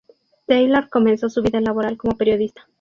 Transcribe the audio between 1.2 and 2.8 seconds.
su vida laboral como periodista.